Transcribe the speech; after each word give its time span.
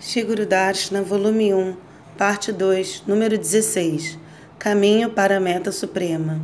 Shri 0.00 0.22
Guru 0.22 0.46
Darshana, 0.46 1.02
volume 1.02 1.52
1, 1.52 1.76
parte 2.16 2.52
2, 2.52 3.02
número 3.04 3.36
16, 3.36 4.16
Caminho 4.56 5.10
para 5.10 5.38
a 5.38 5.40
Meta 5.40 5.72
Suprema. 5.72 6.40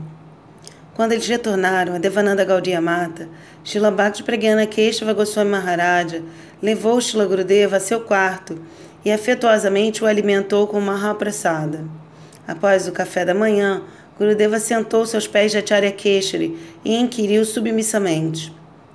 Quando 0.96 1.12
eles 1.12 1.28
retornaram 1.28 1.94
a 1.94 1.98
Devananda 1.98 2.44
Gaudiya 2.44 2.80
Mata, 2.80 3.28
Shila 3.62 3.92
Bhakti 3.92 4.24
Pragyana 4.24 4.66
Keshava 4.66 5.12
Goswami 5.12 5.52
Maharaja 5.52 6.20
levou 6.60 7.00
Shila 7.00 7.26
Gurudeva 7.26 7.76
a 7.76 7.80
seu 7.80 8.00
quarto 8.00 8.60
e 9.04 9.12
afetuosamente 9.12 10.02
o 10.02 10.06
alimentou 10.08 10.66
com 10.66 10.80
Mahaprasada. 10.80 11.84
Após 12.48 12.88
o 12.88 12.92
café 12.92 13.24
da 13.24 13.34
manhã, 13.34 13.82
Gurudeva 14.18 14.58
sentou-se 14.58 15.14
aos 15.14 15.28
pés 15.28 15.52
de 15.52 15.58
Acharya 15.58 15.92
Keshari 15.92 16.58
e 16.84 16.96
inquiriu 16.96 17.44
submissamente. 17.44 18.52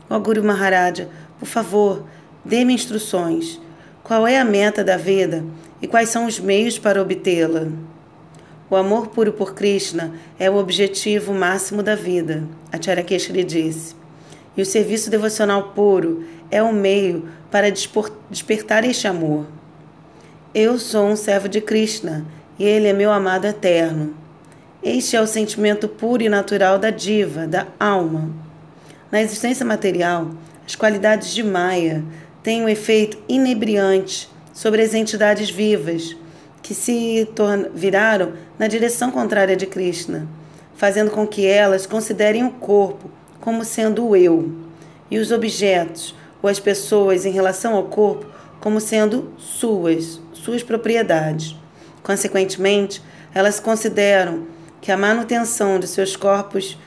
Ó 0.10 0.18
oh, 0.18 0.20
Guru 0.20 0.44
Maharaja, 0.44 1.08
por 1.40 1.48
favor, 1.48 2.04
dê-me 2.44 2.74
instruções. 2.74 3.62
Qual 4.04 4.28
é 4.28 4.40
a 4.40 4.46
meta 4.46 4.84
da 4.84 4.98
vida 4.98 5.44
e 5.82 5.88
quais 5.88 6.10
são 6.10 6.26
os 6.26 6.40
meios 6.40 6.80
para 6.80 7.02
obtê-la? 7.02 7.68
O 8.70 8.76
amor 8.76 9.08
puro 9.08 9.34
por 9.34 9.54
Krishna 9.54 10.14
é 10.40 10.50
o 10.50 10.56
objetivo 10.56 11.34
máximo 11.34 11.82
da 11.82 11.96
vida, 11.96 12.44
Acharya 12.72 13.04
Keshari 13.04 13.44
disse. 13.44 13.96
E 14.56 14.62
o 14.62 14.66
serviço 14.66 15.10
devocional 15.10 15.72
puro 15.74 16.24
é 16.52 16.62
o 16.62 16.74
meio 16.74 17.30
para 17.52 17.72
despertar 18.30 18.84
este 18.84 19.08
amor. 19.08 19.46
Eu 20.54 20.80
sou 20.80 21.08
um 21.08 21.16
servo 21.16 21.48
de 21.48 21.62
Krishna 21.62 22.26
e 22.58 22.64
ele 22.64 22.88
é 22.88 22.94
meu 22.94 23.12
amado 23.12 23.46
eterno. 23.46 24.16
Este 24.82 25.16
é 25.16 25.22
o 25.22 25.28
sentimento 25.28 25.88
puro 25.88 26.24
e 26.24 26.30
natural 26.30 26.80
da 26.80 26.90
diva, 26.90 27.46
da 27.46 27.68
alma. 27.80 28.30
Na 29.12 29.22
existência 29.22 29.66
material, 29.66 30.30
as 30.66 30.76
qualidades 30.76 31.34
de 31.34 31.44
Maya 31.44 32.04
tem 32.42 32.64
um 32.64 32.70
efeito 32.70 33.18
inebriante 33.28 34.30
sobre 34.54 34.82
as 34.82 34.94
entidades 34.94 35.50
vivas 35.50 36.16
que 36.62 36.74
se 36.74 37.28
viraram 37.74 38.34
na 38.58 38.68
direção 38.68 39.12
contrária 39.12 39.56
de 39.56 39.66
Krishna, 39.66 40.28
fazendo 40.76 41.12
com 41.12 41.26
que 41.26 41.46
elas 41.46 41.86
considerem 41.86 42.44
o 42.44 42.52
corpo 42.52 43.10
como 43.40 43.64
sendo 43.64 44.08
o 44.08 44.16
eu 44.16 44.52
e 45.10 45.18
os 45.18 45.32
objetos 45.32 46.16
ou 46.42 46.50
as 46.50 46.60
pessoas 46.60 47.26
em 47.26 47.32
relação 47.32 47.76
ao 47.76 47.84
corpo 47.86 48.26
como 48.60 48.80
sendo 48.80 49.34
suas, 49.38 50.22
suas 50.34 50.64
propriedades. 50.64 51.56
Consequentemente, 52.04 53.02
elas 53.34 53.60
consideram 53.60 54.48
que 54.82 54.92
a 54.92 54.98
manutenção 54.98 55.80
de 55.80 55.88
seus 55.88 56.16
corpos 56.16 56.78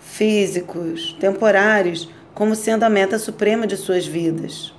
físicos 0.00 1.16
temporários 1.20 2.08
como 2.34 2.54
sendo 2.54 2.82
a 2.84 2.90
meta 2.90 3.18
suprema 3.18 3.66
de 3.66 3.76
suas 3.76 4.06
vidas. 4.06 4.74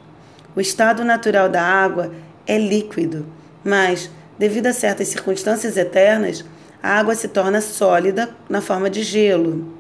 O 0.55 0.61
estado 0.61 1.03
natural 1.03 1.49
da 1.49 1.61
água 1.61 2.11
é 2.45 2.57
líquido, 2.57 3.25
mas, 3.63 4.09
devido 4.37 4.67
a 4.67 4.73
certas 4.73 5.07
circunstâncias 5.07 5.77
eternas, 5.77 6.45
a 6.81 6.99
água 6.99 7.15
se 7.15 7.27
torna 7.27 7.61
sólida 7.61 8.29
na 8.47 8.61
forma 8.61 8.89
de 8.89 9.01
gelo. 9.01 9.73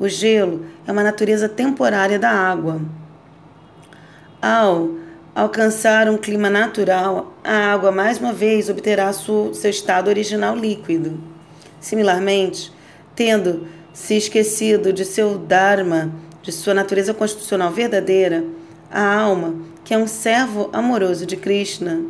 O 0.00 0.08
gelo 0.08 0.66
é 0.86 0.92
uma 0.92 1.02
natureza 1.02 1.48
temporária 1.48 2.18
da 2.18 2.30
água. 2.30 2.80
Ao 4.42 4.90
alcançar 5.34 6.08
um 6.08 6.16
clima 6.16 6.50
natural, 6.50 7.34
a 7.44 7.72
água 7.72 7.92
mais 7.92 8.18
uma 8.18 8.32
vez 8.32 8.68
obterá 8.68 9.12
seu 9.12 9.52
estado 9.64 10.08
original 10.08 10.56
líquido. 10.56 11.20
Similarmente, 11.78 12.72
tendo 13.14 13.66
se 13.92 14.16
esquecido 14.16 14.92
de 14.92 15.04
seu 15.04 15.38
Dharma, 15.38 16.10
de 16.42 16.52
sua 16.52 16.74
natureza 16.74 17.14
constitucional 17.14 17.70
verdadeira, 17.70 18.44
a 18.90 19.20
alma 19.20 19.54
que 19.86 19.94
é 19.94 19.98
um 19.98 20.08
servo 20.08 20.68
amoroso 20.72 21.24
de 21.24 21.36
Krishna. 21.36 22.00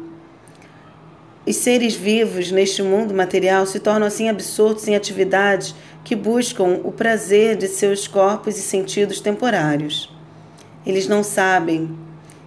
Os 1.47 1.57
seres 1.57 1.95
vivos 1.95 2.51
neste 2.51 2.83
mundo 2.83 3.13
material 3.13 3.67
se 3.67 3.79
tornam 3.79 4.07
assim 4.07 4.31
absortos 4.31 4.89
em 4.89 4.97
atividades 4.97 5.75
que 6.03 6.17
buscam 6.17 6.81
o 6.85 6.91
prazer 6.91 7.55
de 7.55 7.69
seus 7.69 8.09
corpos 8.09 8.57
e 8.57 8.63
sentidos 8.63 9.21
temporários. 9.21 10.11
Eles 10.87 11.07
não 11.07 11.23
sabem 11.23 11.95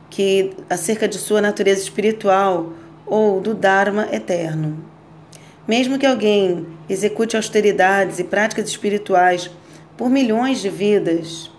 que 0.09 0.53
acerca 0.67 1.07
de 1.07 1.19
sua 1.19 1.41
natureza 1.41 1.83
espiritual 1.83 2.73
ou 3.05 3.39
do 3.39 3.53
Dharma 3.53 4.07
eterno. 4.11 4.83
Mesmo 5.67 5.99
que 5.99 6.07
alguém 6.07 6.65
execute 6.89 7.35
austeridades 7.35 8.17
e 8.17 8.23
práticas 8.23 8.67
espirituais 8.67 9.47
por 9.95 10.09
milhões 10.09 10.59
de 10.59 10.69
vidas, 10.69 11.51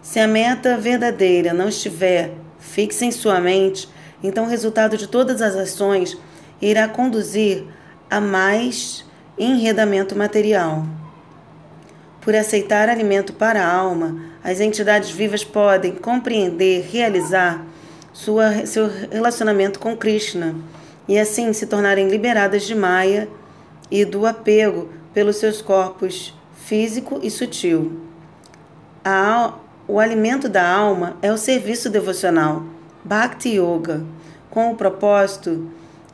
se 0.00 0.18
a 0.18 0.26
meta 0.26 0.78
verdadeira 0.78 1.52
não 1.52 1.68
estiver 1.68 2.47
fixa 2.58 3.04
em 3.04 3.10
sua 3.10 3.40
mente, 3.40 3.88
então 4.22 4.44
o 4.44 4.48
resultado 4.48 4.96
de 4.96 5.06
todas 5.06 5.40
as 5.40 5.54
ações 5.54 6.16
irá 6.60 6.88
conduzir 6.88 7.64
a 8.10 8.20
mais 8.20 9.04
enredamento 9.38 10.16
material. 10.16 10.84
Por 12.20 12.34
aceitar 12.34 12.88
alimento 12.88 13.32
para 13.32 13.64
a 13.64 13.72
alma, 13.72 14.20
as 14.42 14.60
entidades 14.60 15.10
vivas 15.10 15.44
podem 15.44 15.94
compreender, 15.94 16.86
realizar 16.90 17.64
sua, 18.12 18.66
seu 18.66 18.90
relacionamento 19.10 19.78
com 19.78 19.96
Krishna 19.96 20.56
e 21.06 21.18
assim 21.18 21.52
se 21.52 21.66
tornarem 21.66 22.08
liberadas 22.08 22.64
de 22.64 22.74
Maya 22.74 23.28
e 23.90 24.04
do 24.04 24.26
apego 24.26 24.90
pelos 25.14 25.36
seus 25.36 25.62
corpos 25.62 26.34
físico 26.54 27.20
e 27.22 27.30
sutil. 27.30 28.00
A 29.04 29.54
o 29.88 29.98
alimento 29.98 30.50
da 30.50 30.70
alma 30.70 31.16
é 31.22 31.32
o 31.32 31.38
serviço 31.38 31.88
devocional, 31.88 32.62
Bhakti 33.02 33.58
Yoga, 33.58 34.04
com 34.50 34.70
o 34.70 34.76
propósito 34.76 35.66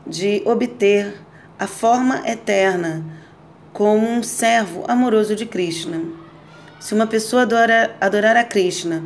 de 0.07 0.41
obter 0.45 1.21
a 1.59 1.67
forma 1.67 2.23
eterna 2.25 3.05
como 3.73 4.09
um 4.09 4.23
servo 4.23 4.85
amoroso 4.87 5.35
de 5.35 5.45
Krishna. 5.45 6.03
Se 6.79 6.95
uma 6.95 7.09
pessoa 7.09 7.43
adora, 7.43 7.97
adorar 8.01 8.37
a 8.37 8.45
Krishna, 8.45 9.03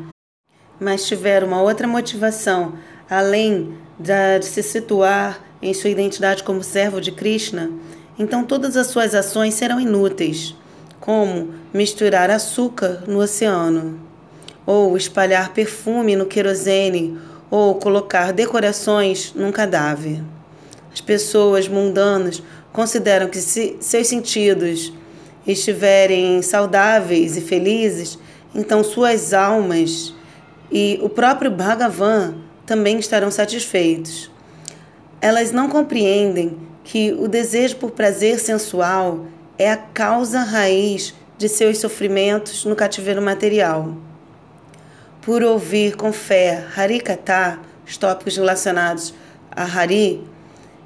mas 0.79 1.06
tiver 1.06 1.43
uma 1.43 1.62
outra 1.62 1.89
motivação 1.89 2.75
além 3.09 3.75
de 3.99 4.43
se 4.43 4.62
situar 4.62 5.41
em 5.62 5.73
sua 5.73 5.89
identidade 5.89 6.43
como 6.43 6.62
servo 6.62 7.00
de 7.00 7.11
Krishna, 7.11 7.71
então 8.19 8.45
todas 8.45 8.77
as 8.77 8.89
suas 8.89 9.15
ações 9.15 9.55
serão 9.55 9.81
inúteis, 9.81 10.55
como 11.00 11.55
misturar 11.73 12.31
açúcar 12.31 13.05
no 13.06 13.21
oceano 13.21 14.08
ou 14.69 14.99
espalhar 14.99 15.55
perfume 15.55 16.15
no 16.15 16.27
querosene, 16.27 17.19
ou 17.51 17.77
colocar 17.77 18.34
decorações 18.34 19.33
num 19.34 19.51
cadáver. 19.51 20.23
As 20.93 21.01
pessoas 21.01 21.67
mundanas 21.67 22.43
consideram 22.71 23.29
que 23.29 23.39
se 23.39 23.79
seus 23.81 24.09
sentidos 24.09 24.93
estiverem 25.47 26.43
saudáveis 26.43 27.34
e 27.39 27.41
felizes, 27.41 28.19
então 28.55 28.84
suas 28.84 29.33
almas 29.33 30.15
e 30.71 30.99
o 31.00 31.09
próprio 31.09 31.50
Bhagavan 31.50 32.35
também 32.67 32.99
estarão 32.99 33.31
satisfeitos. 33.31 34.31
Elas 35.19 35.50
não 35.50 35.71
compreendem 35.71 36.59
que 36.85 37.12
o 37.12 37.27
desejo 37.27 37.77
por 37.77 37.93
prazer 37.93 38.39
sensual 38.39 39.25
é 39.59 39.73
a 39.73 39.79
causa 39.79 40.41
raiz 40.41 41.15
de 41.39 41.49
seus 41.49 41.79
sofrimentos 41.79 42.67
no 42.67 42.77
cativeiro 42.77 43.23
material 43.23 43.97
por 45.28 45.43
ouvir 45.43 45.94
com 45.94 46.11
fé 46.11 46.65
Harikata, 46.75 47.59
os 47.87 47.99
tópicos 47.99 48.39
relacionados 48.39 49.12
a 49.50 49.65
Hari, 49.65 50.27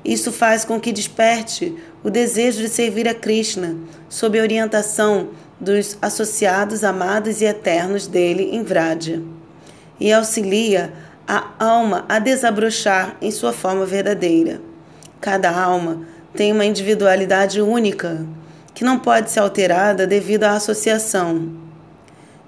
isso 0.05 0.33
faz 0.33 0.65
com 0.65 0.81
que 0.81 0.91
desperte 0.91 1.77
o 2.03 2.11
desejo 2.11 2.61
de 2.61 2.69
servir 2.69 3.07
a 3.07 3.15
Krishna 3.15 3.77
sob 4.09 4.37
a 4.37 4.43
orientação 4.43 5.29
dos 5.61 5.97
associados 6.03 6.83
amados 6.83 7.41
e 7.41 7.45
eternos 7.45 8.09
dele 8.09 8.51
em 8.53 8.65
Vraja 8.65 9.23
e 10.01 10.13
auxilia 10.13 10.93
a 11.25 11.51
alma 11.61 12.05
a 12.09 12.19
desabrochar 12.19 13.17
em 13.23 13.31
sua 13.31 13.53
forma 13.53 13.87
verdadeira. 13.87 14.61
Cada 15.21 15.57
alma 15.57 16.05
tem 16.35 16.51
uma 16.51 16.65
individualidade 16.65 17.61
única 17.61 18.27
que 18.75 18.83
não 18.83 18.99
pode 18.99 19.31
ser 19.31 19.39
alterada 19.39 20.05
devido 20.05 20.43
à 20.43 20.55
associação. 20.55 21.49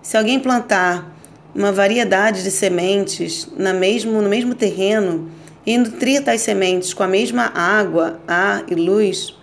Se 0.03 0.17
alguém 0.17 0.41
plantar 0.41 1.14
uma 1.55 1.71
variedade 1.71 2.43
de 2.43 2.51
sementes 2.51 3.49
na 3.57 3.73
mesmo, 3.73 4.21
no 4.21 4.29
mesmo 4.29 4.55
terreno 4.55 5.31
e 5.65 5.79
nutrir 5.79 6.23
tais 6.23 6.41
sementes 6.41 6.93
com 6.93 7.03
a 7.03 7.09
mesma 7.09 7.53
água, 7.55 8.21
ar 8.27 8.65
e 8.69 8.75
luz, 8.75 9.35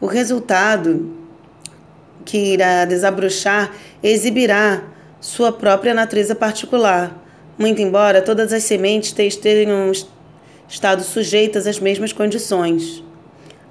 o 0.00 0.06
resultado 0.06 1.12
que 2.24 2.38
irá 2.52 2.84
desabrochar 2.84 3.72
exibirá 4.02 4.84
sua 5.20 5.50
própria 5.50 5.92
natureza 5.92 6.34
particular, 6.34 7.24
muito 7.58 7.82
embora 7.82 8.22
todas 8.22 8.52
as 8.52 8.62
sementes 8.62 9.12
tenham 9.36 9.90
estado 10.68 11.02
sujeitas 11.02 11.66
às 11.66 11.80
mesmas 11.80 12.12
condições. 12.12 13.02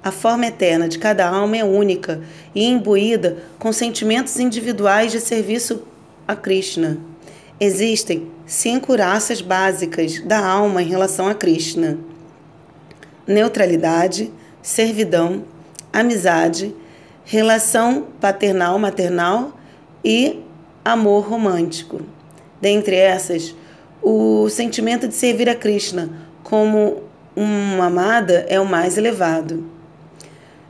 A 0.02 0.12
forma 0.12 0.46
eterna 0.46 0.88
de 0.88 0.98
cada 0.98 1.26
alma 1.28 1.56
é 1.56 1.64
única 1.64 2.20
e 2.54 2.64
imbuída 2.64 3.38
com 3.58 3.72
sentimentos 3.72 4.38
individuais 4.38 5.10
de 5.10 5.20
serviço 5.20 5.82
a 6.26 6.36
Krishna. 6.36 6.98
Existem 7.60 8.30
cinco 8.46 8.94
raças 8.94 9.40
básicas 9.40 10.20
da 10.20 10.38
alma 10.38 10.80
em 10.80 10.86
relação 10.86 11.26
a 11.26 11.34
Krishna. 11.34 11.98
neutralidade, 13.26 14.32
servidão, 14.62 15.42
amizade, 15.92 16.72
relação 17.24 18.06
paternal-maternal 18.20 19.58
e 20.04 20.40
amor 20.84 21.28
romântico. 21.28 22.00
Dentre 22.60 22.94
essas, 22.94 23.54
o 24.00 24.48
sentimento 24.48 25.08
de 25.08 25.14
servir 25.14 25.48
a 25.48 25.54
Krishna 25.56 26.10
como 26.44 27.02
uma 27.34 27.86
amada 27.86 28.46
é 28.48 28.60
o 28.60 28.64
mais 28.64 28.96
elevado. 28.96 29.64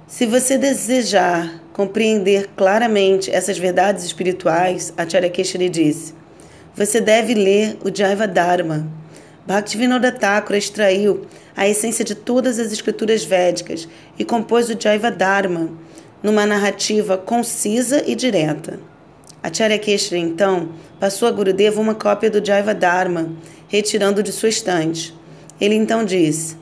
Se 0.07 0.25
você 0.25 0.57
desejar 0.57 1.63
compreender 1.73 2.49
claramente 2.57 3.31
essas 3.31 3.59
verdades 3.59 4.05
espirituais, 4.05 4.93
Acharya 4.97 5.29
Keshari 5.29 5.69
disse, 5.69 6.15
você 6.79 7.01
deve 7.01 7.35
ler 7.35 7.77
o 7.85 7.93
Jaiva 7.93 8.25
Dharma. 8.25 8.87
Bhaktivinoda 9.45 10.13
Thakur 10.13 10.55
extraiu 10.55 11.27
a 11.57 11.69
essência 11.69 12.05
de 12.05 12.15
todas 12.15 12.61
as 12.61 12.71
escrituras 12.71 13.25
védicas 13.25 13.89
e 14.17 14.25
compôs 14.25 14.71
o 14.71 14.81
Jaiva 14.81 15.11
Dharma 15.11 15.73
numa 16.23 16.47
narrativa 16.47 17.19
concisa 17.19 18.05
e 18.07 18.15
direta. 18.15 18.79
Acharya 19.43 19.77
Keshri, 19.77 20.21
então, 20.21 20.69
passou 21.01 21.27
a 21.27 21.33
Gurudeva 21.33 21.81
uma 21.81 21.97
cópia 21.97 22.31
do 22.31 22.45
Jaiva 22.45 22.73
Dharma, 22.73 23.33
retirando 23.67 24.23
de 24.23 24.31
sua 24.31 24.49
estante. 24.49 25.13
Ele 25.61 25.75
então 25.75 26.05
disse: 26.05 26.57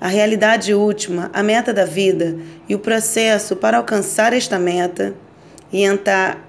A 0.00 0.08
realidade 0.08 0.74
última, 0.74 1.30
a 1.32 1.44
meta 1.44 1.72
da 1.72 1.84
vida 1.84 2.36
e 2.68 2.74
o 2.74 2.80
processo 2.80 3.54
para 3.54 3.76
alcançar 3.76 4.32
esta 4.32 4.58
meta 4.58 5.14
e 5.72 5.84
entrar, 5.84 6.44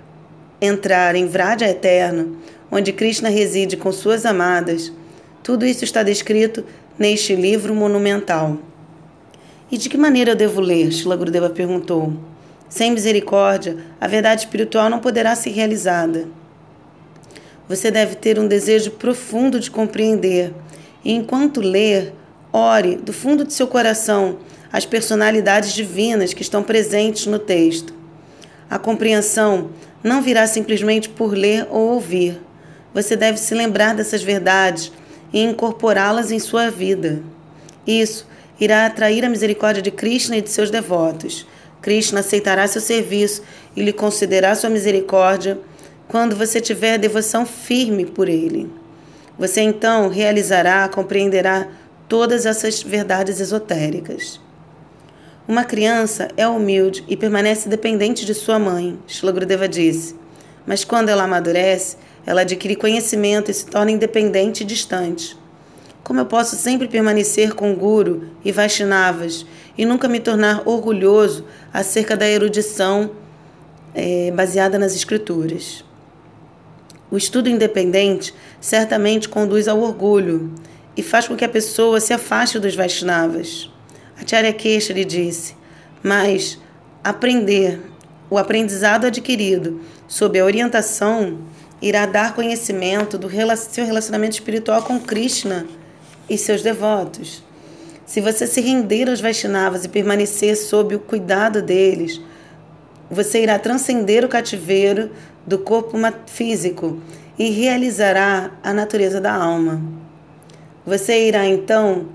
entrar 0.60 1.16
em 1.16 1.28
Vraja 1.28 1.68
eterno, 1.68 2.38
onde 2.72 2.92
Krishna 2.92 3.30
reside 3.30 3.78
com 3.78 3.92
suas 3.92 4.26
amadas, 4.26 4.92
tudo 5.44 5.66
isso 5.66 5.84
está 5.84 6.04
descrito 6.04 6.66
neste 6.98 7.36
livro 7.36 7.74
monumental. 7.74 8.58
E 9.72 9.78
de 9.78 9.90
que 9.90 9.98
maneira 9.98 10.32
eu 10.32 10.36
devo 10.36 10.62
ler? 10.62 10.92
Shila 10.92 11.16
Gurudeva 11.16 11.50
perguntou. 11.50 12.14
Sem 12.70 12.92
misericórdia, 12.92 13.78
a 14.00 14.08
verdade 14.08 14.42
espiritual 14.42 14.90
não 14.90 15.00
poderá 15.00 15.36
ser 15.36 15.52
realizada. 15.52 16.28
Você 17.68 17.90
deve 17.90 18.16
ter 18.16 18.38
um 18.40 18.48
desejo 18.48 18.92
profundo 18.92 19.60
de 19.60 19.72
compreender, 19.72 20.54
e 21.04 21.12
enquanto 21.12 21.62
ler, 21.62 22.14
ore 22.52 22.96
do 22.96 23.12
fundo 23.12 23.44
de 23.44 23.54
seu 23.54 23.68
coração 23.68 24.38
as 24.72 24.86
personalidades 24.86 25.74
divinas 25.74 26.34
que 26.34 26.42
estão 26.42 26.62
presentes 26.62 27.28
no 27.28 27.40
texto. 27.40 27.94
A 28.70 28.78
compreensão 28.78 29.70
não 30.04 30.22
virá 30.22 30.46
simplesmente 30.48 31.10
por 31.10 31.34
ler 31.34 31.68
ou 31.70 31.94
ouvir. 31.94 32.40
Você 32.96 33.16
deve 33.16 33.38
se 33.38 33.54
lembrar 33.54 33.94
dessas 33.94 34.24
verdades 34.24 34.92
e 35.32 35.44
incorporá-las 35.44 36.32
em 36.32 36.40
sua 36.40 36.72
vida. 36.72 37.22
Isso 37.86 38.26
irá 38.60 38.88
atrair 38.88 39.24
a 39.24 39.30
misericórdia 39.30 39.84
de 39.84 39.92
Krishna 39.92 40.38
e 40.38 40.42
de 40.42 40.50
seus 40.50 40.72
devotos 40.72 41.46
Krishna 41.86 42.22
aceitará 42.22 42.68
seu 42.68 42.82
serviço 42.82 43.44
e 43.76 43.84
lhe 43.84 43.94
concederá 43.94 44.56
sua 44.56 44.72
misericórdia 44.72 45.60
quando 46.08 46.36
você 46.36 46.60
tiver 46.60 46.98
devoção 46.98 47.46
firme 47.46 48.08
por 48.08 48.28
ele. 48.28 48.68
Você 49.38 49.62
então 49.62 50.10
realizará, 50.10 50.90
compreenderá 50.90 51.68
todas 52.10 52.48
essas 52.48 52.82
verdades 52.82 53.40
esotéricas. 53.40 54.42
Uma 55.48 55.64
criança 55.64 56.28
é 56.36 56.48
humilde 56.48 57.04
e 57.08 57.16
permanece 57.16 57.70
dependente 57.70 58.26
de 58.26 58.34
sua 58.34 58.58
mãe, 58.58 58.98
Shilagurudeva 59.06 59.68
disse. 59.68 60.16
Mas 60.66 60.84
quando 60.84 61.10
ela 61.10 61.26
amadurece, 61.26 61.98
ela 62.26 62.42
adquire 62.42 62.76
conhecimento 62.76 63.52
e 63.52 63.54
se 63.54 63.66
torna 63.66 63.92
independente 63.92 64.62
e 64.62 64.66
distante. 64.66 65.38
Como 66.04 66.20
eu 66.20 66.26
posso 66.26 66.56
sempre 66.56 66.88
permanecer 66.88 67.54
com 67.54 67.74
Guru 67.74 68.30
e 68.44 68.52
Vaishnavas 68.52 69.46
e 69.78 69.86
nunca 69.86 70.08
me 70.08 70.20
tornar 70.20 70.62
orgulhoso 70.66 71.46
acerca 71.74 72.16
da 72.16 72.28
erudição 72.28 73.12
é, 73.94 74.32
baseada 74.32 74.78
nas 74.78 74.96
escrituras. 74.96 75.84
O 77.10 77.18
estudo 77.18 77.50
independente 77.50 78.34
certamente 78.60 79.30
conduz 79.30 79.68
ao 79.68 79.80
orgulho 79.80 80.54
e 80.98 81.04
faz 81.04 81.28
com 81.28 81.36
que 81.36 81.46
a 81.46 81.50
pessoa 81.50 82.00
se 82.00 82.14
afaste 82.14 82.60
dos 82.60 82.76
Vaishnavas. 82.76 83.70
Acharya 84.20 84.54
Keshari 84.54 85.06
disse, 85.06 85.56
mas 86.02 86.60
aprender, 87.04 87.80
o 88.30 88.38
aprendizado 88.38 89.06
adquirido 89.06 89.82
sob 90.08 90.40
a 90.40 90.46
orientação 90.46 91.40
irá 91.88 92.08
dar 92.08 92.34
conhecimento 92.34 93.16
do 93.16 93.30
seu 93.58 93.86
relacionamento 93.86 94.34
espiritual 94.34 94.82
com 94.82 95.00
Krishna 95.00 95.68
e 96.28 96.36
seus 96.36 96.64
devotos. 96.64 97.44
Se 98.08 98.20
você 98.20 98.48
se 98.48 98.60
render 98.60 99.08
aos 99.08 99.22
Vaishnavas 99.22 99.86
e 99.86 99.90
permanecer 99.90 100.58
sob 100.58 100.96
o 100.96 101.00
cuidado 101.00 101.62
deles, 101.62 102.20
você 103.08 103.44
irá 103.44 103.60
transcender 103.60 104.26
o 104.26 104.28
cativeiro 104.28 105.12
do 105.46 105.60
corpo 105.60 105.96
físico 106.26 107.00
e 107.38 107.52
realizará 107.52 108.50
a 108.64 108.74
natureza 108.74 109.22
da 109.22 109.36
alma. 109.36 109.80
Você 110.88 111.28
irá 111.28 111.46
então 111.46 112.08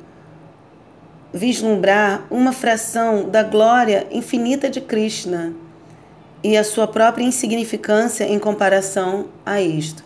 vislumbrar 1.33 2.27
uma 2.29 2.53
fração 2.53 3.31
da 3.31 3.45
glória 3.45 4.05
infinita 4.11 4.69
de 4.69 4.81
Krishna 4.81 5.53
e 6.43 6.57
a 6.57 6.65
sua 6.65 6.87
própria 6.87 7.25
insignificância 7.25 8.25
em 8.25 8.39
comparação 8.39 9.27
a 9.45 9.61
isto. 9.61 10.05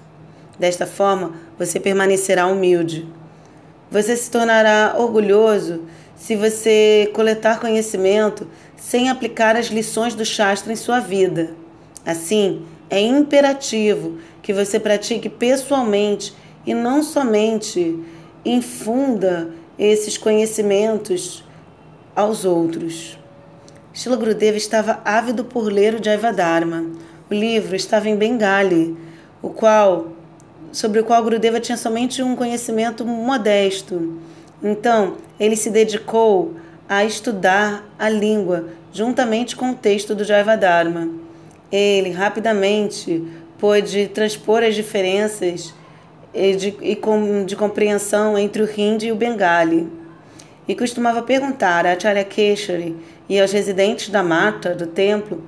Desta 0.59 0.87
forma, 0.87 1.33
você 1.59 1.81
permanecerá 1.81 2.47
humilde. 2.47 3.09
Você 3.91 4.17
se 4.17 4.31
tornará 4.31 4.95
orgulhoso 4.99 5.83
se 6.17 6.37
você 6.37 7.11
coletar 7.13 7.61
conhecimento 7.61 8.47
sem 8.77 9.09
aplicar 9.09 9.57
as 9.57 9.67
lições 9.67 10.15
do 10.15 10.25
Shastra 10.25 10.73
em 10.73 10.77
sua 10.77 11.01
vida. 11.01 11.55
Assim, 12.05 12.65
é 12.91 13.01
imperativo 13.01 14.19
que 14.43 14.53
você 14.53 14.79
pratique 14.79 15.29
pessoalmente 15.29 16.35
e 16.67 16.75
não 16.75 17.03
somente 17.03 17.99
infunda 18.45 19.51
esses 19.79 20.19
conhecimentos 20.19 21.45
aos 22.15 22.45
outros. 22.45 23.19
Shila 23.95 24.17
Gurudeva 24.17 24.57
estava 24.57 25.01
ávido 25.05 25.45
por 25.45 25.73
ler 25.73 25.95
o 25.95 26.05
Jaivadharma. 26.05 26.85
O 27.31 27.33
livro 27.33 27.77
estava 27.77 28.09
em 28.09 28.17
Bengali, 28.17 28.97
o 29.41 29.51
qual 29.51 30.09
sobre 30.73 30.99
o 30.99 31.05
qual 31.05 31.23
Gurudeva 31.23 31.61
tinha 31.61 31.79
somente 31.79 32.21
um 32.21 32.35
conhecimento 32.35 33.07
modesto. 33.07 34.19
Então, 34.61 35.19
ele 35.39 35.55
se 35.55 35.71
dedicou 35.71 36.55
a 36.89 37.05
estudar 37.05 37.89
a 37.97 38.09
língua 38.09 38.67
juntamente 38.93 39.55
com 39.55 39.71
o 39.71 39.75
texto 39.77 40.13
do 40.13 40.25
Jaivadharma. 40.25 41.09
Ele 41.71 42.11
rapidamente 42.11 43.23
pôde 43.61 44.09
transpor 44.09 44.65
as 44.65 44.75
diferenças 44.75 45.73
de, 46.35 46.75
de 47.47 47.57
compreensão 47.57 48.37
entre 48.37 48.61
o 48.61 48.69
Hindi 48.69 49.07
e 49.07 49.13
o 49.13 49.17
Bengali. 49.17 49.89
E 50.67 50.75
costumava 50.75 51.23
perguntar 51.23 51.87
a 51.87 51.93
Acharya 51.93 52.25
Keshari 52.25 52.97
e 53.29 53.41
aos 53.41 53.53
residentes 53.53 54.09
da 54.09 54.23
mata 54.23 54.75
do 54.75 54.87
templo 54.87 55.43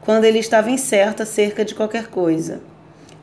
quando 0.00 0.24
ele 0.24 0.38
estava 0.38 0.70
incerto 0.70 1.22
acerca 1.22 1.64
de 1.64 1.74
qualquer 1.74 2.06
coisa. 2.06 2.60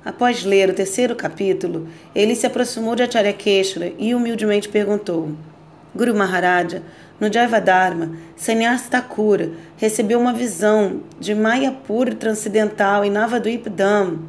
Após 0.03 0.43
ler 0.43 0.69
o 0.69 0.73
terceiro 0.73 1.15
capítulo, 1.15 1.87
ele 2.15 2.35
se 2.35 2.45
aproximou 2.45 2.95
de 2.95 3.03
Acharya 3.03 3.33
Keshara 3.33 3.91
e 3.97 4.13
humildemente 4.13 4.69
perguntou: 4.69 5.31
Guru 5.95 6.15
Maharaja, 6.15 6.81
no 7.19 7.31
Jaivadharma, 7.33 8.11
Sannyas 8.35 8.87
Thakura 8.87 9.51
recebeu 9.75 10.19
uma 10.19 10.31
visão 10.31 11.01
de 11.19 11.33
Mayapur 11.33 12.13
transcendental 12.13 13.03
em 13.03 13.09
Navadvip 13.09 13.69
Dham. 13.69 14.19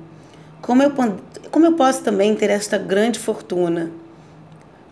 Como 0.62 0.82
eu, 0.82 0.92
como 1.50 1.66
eu 1.66 1.74
posso 1.74 2.02
também 2.02 2.34
ter 2.34 2.50
esta 2.50 2.78
grande 2.78 3.18
fortuna? 3.18 3.90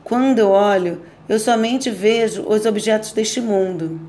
Quando 0.04 0.38
eu 0.38 0.50
olho, 0.50 1.00
eu 1.28 1.38
somente 1.38 1.90
vejo 1.90 2.42
os 2.42 2.64
objetos 2.66 3.12
deste 3.12 3.40
mundo. 3.40 4.00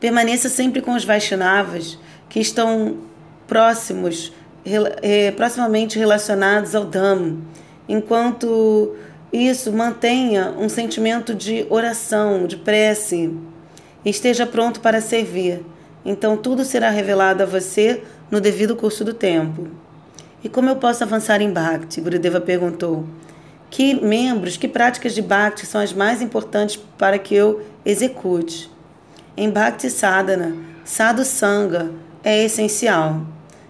Permaneça 0.00 0.48
sempre 0.48 0.80
com 0.80 0.94
os 0.94 1.04
Vaishnavas 1.04 1.98
que 2.28 2.40
estão 2.40 2.98
próximos 3.46 4.32
é, 5.02 5.30
proximamente 5.32 5.98
relacionados 5.98 6.74
ao 6.74 6.84
Dhamma, 6.84 7.38
enquanto 7.88 8.94
isso 9.32 9.72
mantenha 9.72 10.54
um 10.58 10.68
sentimento 10.68 11.34
de 11.34 11.66
oração, 11.70 12.46
de 12.46 12.56
prece, 12.56 13.34
esteja 14.04 14.46
pronto 14.46 14.80
para 14.80 15.00
servir. 15.00 15.64
Então 16.04 16.36
tudo 16.36 16.64
será 16.64 16.90
revelado 16.90 17.42
a 17.42 17.46
você 17.46 18.02
no 18.30 18.40
devido 18.40 18.76
curso 18.76 19.04
do 19.04 19.12
tempo. 19.12 19.68
E 20.42 20.48
como 20.48 20.68
eu 20.68 20.76
posso 20.76 21.02
avançar 21.02 21.40
em 21.40 21.50
Bhakti? 21.50 22.00
Gurudeva 22.00 22.40
perguntou. 22.40 23.04
Que 23.70 23.94
membros, 23.94 24.56
que 24.56 24.66
práticas 24.66 25.14
de 25.14 25.22
Bhakti 25.22 25.66
são 25.66 25.80
as 25.80 25.92
mais 25.92 26.22
importantes 26.22 26.76
para 26.96 27.18
que 27.18 27.34
eu 27.34 27.62
execute? 27.84 28.70
Em 29.36 29.50
Bhakti 29.50 29.90
Sadhana, 29.90 30.56
Sadhu 30.84 31.24
Sangha 31.24 31.90
é 32.24 32.44
essencial. 32.44 33.22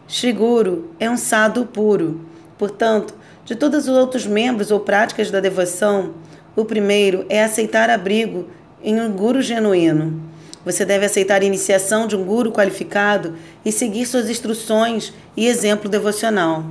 Shri 0.07 0.33
Guru 0.33 0.91
é 0.99 1.11
um 1.11 1.17
sadhu 1.17 1.67
puro. 1.67 2.23
Portanto, 2.57 3.15
de 3.45 3.55
todos 3.55 3.89
os 3.89 3.97
outros 3.97 4.27
membros 4.27 4.71
ou 4.71 4.81
práticas 4.81 5.31
da 5.31 5.41
devoção, 5.41 6.15
o 6.57 6.65
primeiro 6.65 7.27
é 7.29 7.45
aceitar 7.45 7.91
abrigo 7.91 8.49
em 8.83 9.01
um 9.01 9.13
guru 9.13 9.43
genuíno. 9.43 10.23
Você 10.65 10.85
deve 10.85 11.07
aceitar 11.07 11.43
a 11.43 11.45
iniciação 11.45 12.07
de 12.07 12.17
um 12.17 12.25
guru 12.25 12.53
qualificado 12.53 13.35
e 13.65 13.73
seguir 13.73 14.07
suas 14.07 14.31
instruções 14.31 15.13
e 15.37 15.47
exemplo 15.47 15.89
devocional. 15.89 16.65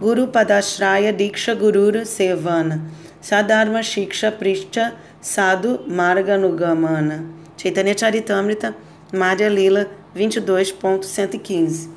Guru 0.00 0.26
Padashraya 0.26 1.12
Diksha 1.12 1.54
Gurura 1.54 2.02
Sevana 2.02 2.82
Sadharma 3.22 3.78
Shiksha 3.78 4.32
Prishta 4.36 4.96
Sadhu 5.20 5.78
Marga 5.88 6.36
Nugamana 6.36 7.30
Chaitanya 7.56 7.94
Charitamrita 7.94 8.74
Madhya 9.12 9.48
Lila 9.48 9.88
22.115 10.16 11.88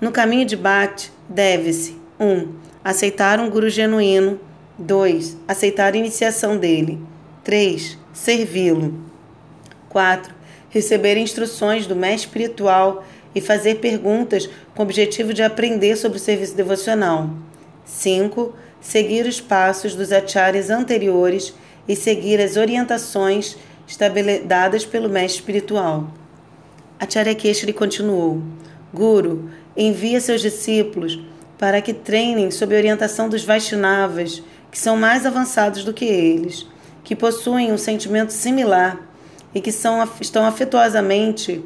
No 0.00 0.10
caminho 0.10 0.46
de 0.46 0.56
Bhakti, 0.56 1.12
deve-se 1.28 2.00
1. 2.18 2.26
Um, 2.26 2.54
aceitar 2.82 3.38
um 3.38 3.50
guru 3.50 3.68
genuíno 3.68 4.40
2. 4.78 5.36
Aceitar 5.46 5.92
a 5.92 5.96
iniciação 5.98 6.56
dele 6.56 6.98
3. 7.44 7.98
Servi-lo 8.14 9.04
4 9.90 10.34
receber 10.74 11.16
instruções 11.16 11.86
do 11.86 11.94
mestre 11.94 12.26
espiritual 12.26 13.04
e 13.34 13.40
fazer 13.40 13.76
perguntas 13.76 14.48
com 14.74 14.82
o 14.82 14.84
objetivo 14.84 15.34
de 15.34 15.42
aprender 15.42 15.96
sobre 15.96 16.18
o 16.18 16.20
serviço 16.20 16.54
devocional. 16.54 17.30
5. 17.84 18.54
Seguir 18.80 19.26
os 19.26 19.40
passos 19.40 19.94
dos 19.94 20.12
acharyas 20.12 20.70
anteriores 20.70 21.54
e 21.88 21.96
seguir 21.96 22.40
as 22.40 22.56
orientações 22.56 23.56
dadas 24.44 24.84
pelo 24.84 25.08
mestre 25.08 25.40
espiritual. 25.40 26.10
Acharya 26.98 27.34
Keshri 27.34 27.72
continuou: 27.72 28.42
Guru 28.92 29.50
envia 29.76 30.20
seus 30.20 30.40
discípulos 30.40 31.18
para 31.58 31.80
que 31.80 31.92
treinem 31.92 32.50
sob 32.50 32.74
a 32.74 32.78
orientação 32.78 33.28
dos 33.28 33.44
Vaishnavas, 33.44 34.42
que 34.70 34.78
são 34.78 34.96
mais 34.96 35.24
avançados 35.26 35.84
do 35.84 35.92
que 35.92 36.04
eles, 36.04 36.66
que 37.02 37.14
possuem 37.14 37.72
um 37.72 37.78
sentimento 37.78 38.32
similar 38.32 38.98
e 39.54 39.60
que 39.60 39.70
são, 39.70 40.06
estão 40.20 40.44
afetuosamente 40.44 41.62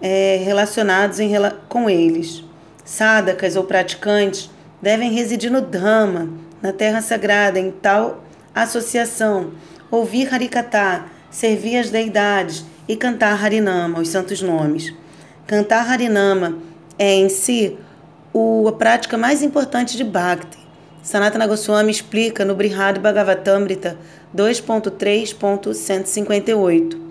é, 0.00 0.40
relacionados 0.44 1.20
em, 1.20 1.32
com 1.68 1.88
eles. 1.88 2.44
Sadakas 2.84 3.56
ou 3.56 3.64
praticantes 3.64 4.50
devem 4.80 5.12
residir 5.12 5.50
no 5.50 5.60
Dhamma, 5.60 6.28
na 6.62 6.72
terra 6.72 7.02
sagrada, 7.02 7.58
em 7.58 7.70
tal 7.70 8.24
associação, 8.54 9.52
ouvir 9.90 10.32
Harikatha, 10.32 11.04
servir 11.30 11.78
as 11.78 11.90
deidades 11.90 12.64
e 12.88 12.96
cantar 12.96 13.44
Harinama, 13.44 14.00
os 14.00 14.08
santos 14.08 14.40
nomes. 14.40 14.94
Cantar 15.46 15.88
Harinama 15.88 16.56
é 16.98 17.14
em 17.14 17.28
si 17.28 17.78
o, 18.32 18.66
a 18.68 18.72
prática 18.72 19.16
mais 19.16 19.42
importante 19.42 19.96
de 19.96 20.04
Bhakti. 20.04 20.58
Sanatana 21.02 21.46
Goswami 21.46 21.90
explica 21.90 22.44
no 22.44 22.54
Brihad 22.54 22.98
Bhagavatamrita 22.98 23.96
2.3.158. 24.36 27.07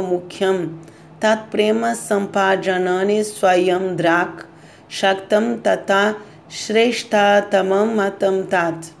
Mukhyam 0.00 0.78
tat 1.20 1.50
prema 1.50 1.94
sampajanani 1.94 3.24
swayam 3.24 3.94
drak 3.94 4.46
shaktam 4.88 5.60
tata 5.60 6.16
shreshtatamam 6.48 7.94
matam 7.94 8.46
tat. 8.46 8.94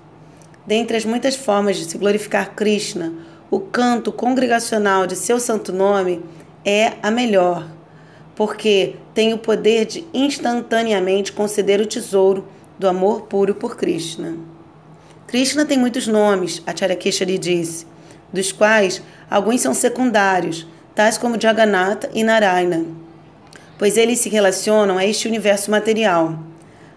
Dentre 0.66 0.98
as 0.98 1.06
muitas 1.06 1.34
formas 1.34 1.78
de 1.78 1.86
se 1.86 1.96
glorificar 1.96 2.54
Krishna, 2.54 3.14
o 3.50 3.58
canto 3.58 4.12
congregacional 4.12 5.06
de 5.06 5.16
seu 5.16 5.40
santo 5.40 5.72
nome 5.72 6.22
é 6.62 6.92
a 7.02 7.10
melhor, 7.10 7.66
porque 8.36 8.96
tem 9.14 9.32
o 9.32 9.38
poder 9.38 9.86
de 9.86 10.04
instantaneamente 10.12 11.32
conceder 11.32 11.80
o 11.80 11.86
tesouro 11.86 12.46
do 12.78 12.86
amor 12.86 13.22
puro 13.22 13.54
por 13.54 13.78
Krishna. 13.78 14.57
Krishna 15.28 15.66
tem 15.66 15.76
muitos 15.76 16.06
nomes, 16.06 16.62
Acharyakesha 16.66 17.22
lhe 17.22 17.36
disse, 17.36 17.86
dos 18.32 18.50
quais 18.50 19.02
alguns 19.30 19.60
são 19.60 19.74
secundários, 19.74 20.66
tais 20.94 21.18
como 21.18 21.38
Jagannatha 21.38 22.08
e 22.14 22.24
Narayana, 22.24 22.86
pois 23.76 23.98
eles 23.98 24.20
se 24.20 24.30
relacionam 24.30 24.96
a 24.96 25.04
este 25.04 25.28
universo 25.28 25.70
material. 25.70 26.38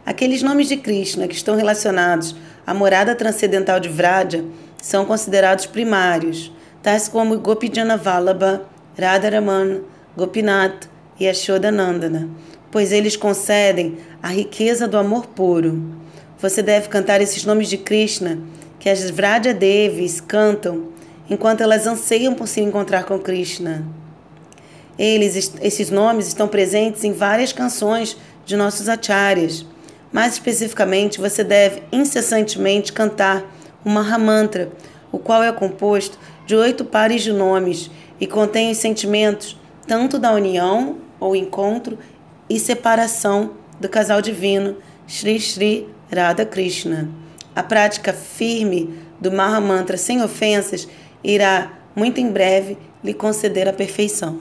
Aqueles 0.06 0.42
nomes 0.42 0.70
de 0.70 0.78
Krishna 0.78 1.28
que 1.28 1.36
estão 1.36 1.58
relacionados 1.58 2.34
à 2.66 2.74
morada 2.74 3.14
transcendental 3.16 3.82
de 3.82 3.90
Vraja 3.90 4.46
são 4.82 5.04
considerados 5.04 5.66
primários, 5.66 6.54
tais 6.82 7.10
como 7.10 7.38
Gopijana 7.38 7.98
Vallabha, 7.98 8.62
Radharaman, 8.98 9.82
Gopinath 10.16 10.90
e 11.20 11.28
Ashodanandana, 11.28 12.30
pois 12.72 12.94
eles 12.94 13.18
concedem 13.18 13.98
a 14.24 14.30
riqueza 14.30 14.88
do 14.88 14.98
amor 14.98 15.28
puro. 15.28 16.00
Você 16.42 16.64
deve 16.64 16.90
cantar 16.90 17.22
esses 17.22 17.46
nomes 17.46 17.70
de 17.70 17.78
Krishna 17.78 18.40
que 18.80 18.90
as 18.90 19.08
Vraja 19.12 19.54
Devis 19.54 20.20
cantam 20.20 20.88
enquanto 21.30 21.62
elas 21.62 21.86
anseiam 21.86 22.34
por 22.34 22.48
se 22.48 22.62
encontrar 22.62 23.04
com 23.04 23.20
Krishna. 23.20 23.86
Eles, 24.98 25.54
esses 25.62 25.92
nomes 25.92 26.28
estão 26.28 26.48
presentes 26.48 27.04
em 27.04 27.14
várias 27.14 27.54
canções 27.54 28.18
de 28.44 28.58
nossos 28.58 28.90
acharyas. 28.90 29.64
Mais 30.12 30.34
especificamente, 30.34 31.22
você 31.22 31.44
deve 31.44 31.84
incessantemente 31.92 32.92
cantar 32.92 33.46
o 33.86 33.90
Mahamantra, 33.90 34.72
o 35.12 35.20
qual 35.20 35.44
é 35.44 35.52
composto 35.52 36.18
de 36.48 36.56
oito 36.56 36.84
pares 36.84 37.22
de 37.22 37.32
nomes 37.32 37.92
e 38.20 38.26
contém 38.26 38.72
os 38.72 38.78
sentimentos 38.78 39.60
tanto 39.86 40.18
da 40.18 40.34
união 40.34 40.98
ou 41.20 41.36
encontro 41.36 42.00
e 42.50 42.60
separação 42.60 43.52
do 43.80 43.88
casal 43.88 44.24
divino 44.24 44.78
Shri 45.08 45.40
Shri 45.40 46.01
Radha 46.14 46.46
Krishna. 46.46 47.10
A 47.56 47.64
prática 47.64 48.12
firme 48.12 49.00
do 49.20 49.32
Mahamantra 49.32 49.98
sem 49.98 50.22
ofensas 50.22 50.88
irá, 51.24 51.72
muito 51.96 52.20
em 52.20 52.30
breve, 52.30 52.78
lhe 53.04 53.14
conceder 53.14 53.68
a 53.68 53.74
perfeição. 53.74 54.40